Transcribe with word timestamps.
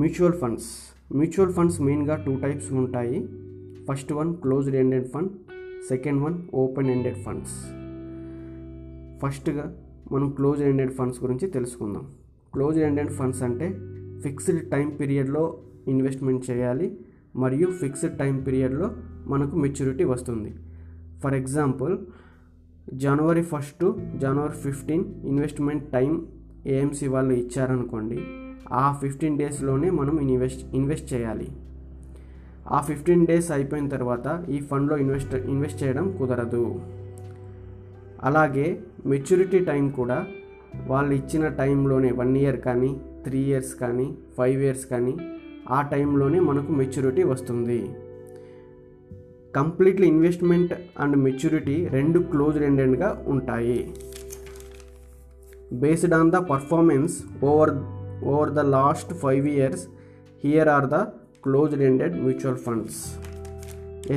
Mutual 0.00 0.32
funds. 0.32 0.68
Mutual 1.14 1.52
funds 1.52 1.80
మెయిన్గా 1.80 2.14
two 2.26 2.32
types 2.36 2.72
ఉంటాయి. 2.72 3.16
First 3.88 4.12
one 4.12 4.30
closed 4.34 4.76
ended 4.76 5.08
fund 5.08 5.30
second 5.88 6.22
one 6.22 6.36
open 6.54 6.90
ended 6.90 7.18
funds. 7.24 7.56
ఫస్ట్గా 9.22 9.76
మనం 10.12 10.30
close 10.30 10.60
ended 10.62 10.92
funds 10.92 11.22
గురించి 11.22 11.48
తెలుసుకుందాం. 11.48 12.04
Close 12.52 12.78
ended 12.78 13.12
funds 13.12 13.42
అంటే 13.42 13.66
fixed 14.22 14.70
time 14.70 14.90
పీరియడ్లో 15.00 15.44
ఇన్వెస్ట్మెంట్ 15.88 16.50
చేయాలి 16.50 16.98
మరియు 17.36 17.66
ఫిక్స్డ్ 17.66 18.18
టైం 18.18 18.44
పీరియడ్లో 18.46 18.90
మనకు 19.26 19.56
మెచ్యూరిటీ 19.56 20.04
వస్తుంది. 20.04 20.54
For 21.20 21.34
example 21.34 21.98
January 22.94 23.42
first 23.42 23.80
to 23.80 23.88
January 24.16 24.52
fifteen 24.52 25.04
investment 25.24 25.84
time 25.92 26.26
AMC 26.66 27.06
వాళ్ళు 27.06 27.34
ఇచ్చారనుకోండి 27.34 28.20
ఆ 28.72 28.98
ఫిఫ్టీన్ 29.00 29.38
డేస్లోనే 29.38 29.90
మనం 29.90 30.20
ఇన్వెస్ట్ 30.20 30.74
ఇన్వెస్ట్ 30.74 31.14
చేయాలి. 31.14 31.48
ఆ 32.72 32.80
ఫిఫ్టీన్ 32.80 33.26
డేస్ 33.26 33.50
అయిపోయిన 33.50 33.88
తర్వాత 33.88 34.46
ఈ 34.48 34.60
ఫండ్లో 34.60 34.96
ఇన్వెస్ట్ 34.96 35.34
ఇన్వెస్ట్ 35.34 35.82
చేయడం 35.82 36.16
కుదరదు. 36.18 36.80
అలాగే 38.22 38.82
మెచ్యూరిటీ 39.06 39.58
టైం 39.58 39.90
కూడా 39.90 40.26
వాళ్ళు 40.86 41.14
ఇచ్చిన 41.14 41.48
టైంలోనే 41.48 42.10
వన్ 42.12 42.36
ఇయర్ 42.36 42.60
కానీ 42.60 43.00
త్రీ 43.24 43.38
ఇయర్స్ 43.38 43.74
కానీ 43.74 44.16
ఫైవ్ 44.36 44.62
ఇయర్స్ 44.62 44.86
కానీ 44.86 45.14
ఆ 45.70 45.82
టైంలోనే 45.82 46.40
మనకు 46.40 46.72
మెచ్యూరిటీ 46.72 47.22
వస్తుంది. 47.22 47.90
కంప్లీట్లీ 49.56 50.06
ఇన్వెస్ట్మెంట్ 50.06 50.72
అండ్ 51.00 51.16
మెచ్యూరిటీ 51.16 51.86
రెండు 51.86 52.18
క్లోజ్ 52.18 52.62
ఎండెడ్గా 52.62 53.24
ఉంటాయి. 53.26 53.94
Based 55.72 56.14
on 56.14 56.30
the 56.30 56.34
performance 56.34 57.44
over 57.44 57.99
over 58.22 58.50
the 58.50 58.62
last 58.62 59.12
5 59.12 59.46
years 59.46 59.88
here 60.38 60.68
are 60.68 60.86
the 60.86 61.02
closed 61.42 61.80
ended 61.80 62.14
mutual 62.14 62.56
funds. 62.56 63.16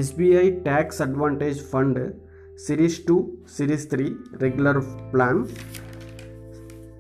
SBI 0.04 0.64
tax 0.64 1.00
advantage 1.00 1.62
fund 1.62 1.98
series 2.56 3.00
2 3.06 3.40
series 3.46 3.86
3 3.86 4.16
regular 4.44 4.82
plan. 5.12 5.50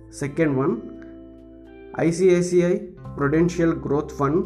Second 0.09 0.55
one 0.55 0.73
ICICI 1.97 2.73
prudential 3.17 3.73
growth 3.73 4.11
fund 4.17 4.37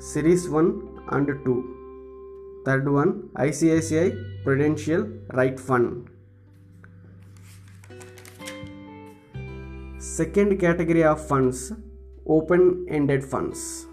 series 0.00 0.48
1 0.48 0.66
and 1.12 1.28
2 1.44 2.62
third 2.66 2.88
one 2.88 3.10
ICICI 3.36 4.06
prudential 4.44 5.02
right 5.32 5.58
fund. 5.58 6.08
Second 9.98 10.58
category 10.58 11.04
of 11.04 11.24
funds 11.28 11.72
open 12.28 12.88
ended 12.88 13.22
funds. 13.22 13.86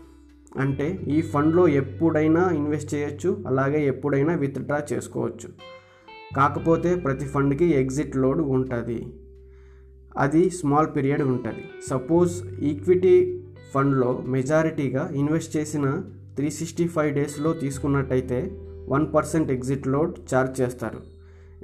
అంటే 0.59 0.99
ఈ 1.07 1.21
ఫండ్లో 1.21 1.67
ఎప్పుడైనా 1.67 2.49
invest 2.49 2.95
చేయొచ్చు 2.95 3.43
అలాగే 3.47 3.87
ఎప్పుడైనా 3.87 4.35
withdraw 4.35 4.83
చేసుకోవచ్చు. 4.93 5.49
కాకపోతే 6.35 6.95
ప్రతి 6.95 7.25
ఫండ్కి 7.25 7.65
ఎగ్జిట్ 7.65 8.17
లోడ్ 8.17 8.41
ఉంటుంది. 8.41 9.07
అది 10.17 10.49
స్మాల్ 10.49 10.87
పీరియడ్ 10.95 11.21
ఉంటుంది. 11.21 11.63
సపోజ్ 11.89 12.59
ఈక్విటీ 12.59 13.43
ఫండ్లో 13.73 14.23
మెజారిటీగా 14.27 15.11
ఇన్వెస్ట్ 15.15 15.57
చేసిన 15.57 16.03
త్రీ 16.35 16.49
సిక్స్టీ 16.49 16.87
ఫైవ్ 16.87 17.15
డేస్లో 17.15 17.53
తీసుకున్నట్టయితే 17.53 18.51
one 18.89 19.07
percent 19.15 19.51
exit 19.51 19.87
load 19.87 20.35
charge 20.35 20.61
చేస్తారు. 20.61 21.01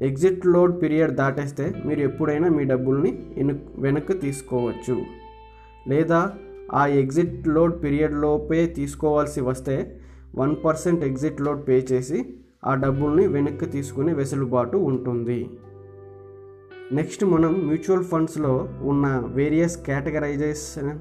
ఎగ్జిట్ 0.01 0.45
లోడ్ 0.45 0.81
పీరియడ్ 0.81 1.15
దాటేస్తే 1.15 1.83
మీరు 1.85 1.99
ఎప్పుడైనా 1.99 2.49
మీ 2.49 2.63
డబ్బుల్ని 2.63 3.11
వెనక్కి 3.77 4.13
తీసుకోవచ్చు. 4.13 5.01
లేదా 5.87 6.33
ఆ 6.73 6.85
ఎగ్జిట్ 6.85 7.47
లోడ్ 7.47 7.83
పీరియడ్ 7.83 8.13
లోపే 8.13 8.65
తీసుకోవాల్సి 8.65 9.41
వస్తే 9.41 10.01
one 10.35 10.55
percent 10.65 11.03
exit 11.03 11.41
load 11.41 11.67
pay 11.67 11.87
చేసి 11.91 12.33
ఆ 12.65 12.75
డబ్బుల్ని 12.75 13.27
వెనక్కి 13.27 13.65
తీసుకునే 13.65 14.13
వెసులుబాటు 14.13 14.77
ఉంటుంది. 14.77 15.49
నెక్స్ట్ 16.91 17.25
మనం 17.25 17.53
మ్యూచువల్ 17.53 18.03
ఫండ్స్లో 18.03 18.69
ఉన్న 18.81 19.23
వేరియస్ 19.25 19.77
కేటగరైజేషన్ 19.77 20.99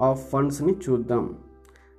ఆఫ్ 0.00 0.30
ఫండ్స్ని 0.30 0.76
చూద్దాం. 0.90 1.36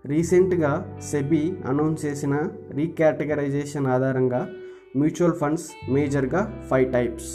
రీసెంట్గా 0.05 0.99
సెబీ 1.11 1.53
అనౌన్స్ 1.65 2.05
చేసిన 2.05 2.49
రీకేటగరైజేషన్ 2.71 3.87
ఆధారంగా 3.87 4.49
మ్యూచువల్ 4.95 5.33
ఫండ్స్ 5.33 5.91
మేజర్గా 5.91 6.67
five 6.69 6.93
types. 6.93 7.29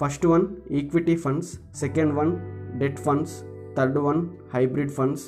First 0.00 0.26
one 0.26 0.46
equity 0.70 1.16
funds 1.16 1.58
second 1.80 2.14
one 2.14 2.32
debt 2.78 3.00
funds 3.00 3.34
third 3.76 3.98
one 3.98 4.20
hybrid 4.54 4.90
funds 4.90 5.24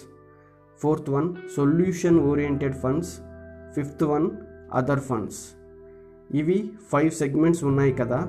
fourth 0.82 1.10
one 1.10 1.28
solution 1.56 2.18
oriented 2.20 2.74
funds 2.74 3.12
fifth 3.76 4.04
one 4.04 4.30
other 4.74 5.00
funds. 5.00 5.40
ఇవి 6.34 6.58
five 6.92 7.10
segments 7.10 7.64
ఉన్నాయి 7.64 7.92
కదా 7.92 8.20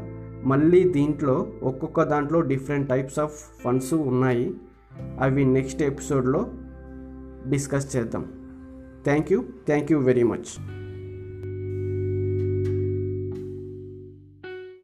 మళ్ళీ 0.43 0.81
దీంట్లో 0.89 1.35
ఒక్కొక్క 1.63 2.03
దాంట్లో 2.03 2.41
డిఫరెంట్ 2.41 2.89
టైప్స్ 2.89 3.19
ఆఫ్ 3.19 3.37
ఫండ్స్ 3.63 3.93
ఉన్నాయి. 3.93 4.55
అవి 5.19 5.45
నెక్స్ట్ 5.45 5.81
ఎపిసోడ్లో 5.81 6.41
డిస్కస్ 7.49 7.97
చేద్దాం. 7.97 8.25
Thank 9.05 9.31
you 9.33 9.43
thank 9.67 9.91
you 9.91 9.99
very 9.99 10.23
much. 10.23 10.76